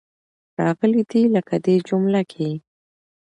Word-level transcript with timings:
راغلې 0.63 1.03
دي. 1.11 1.21
لکه 1.35 1.55
دې 1.65 1.75
جمله 1.87 2.21
کې. 2.31 2.49